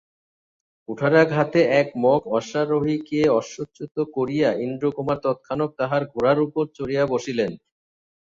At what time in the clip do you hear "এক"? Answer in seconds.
1.81-1.87